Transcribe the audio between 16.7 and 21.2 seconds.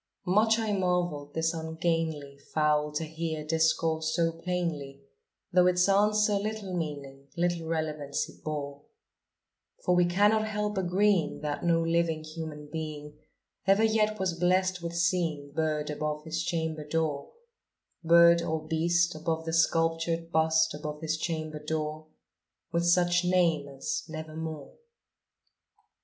door Bird or beast above the sculptured bust above his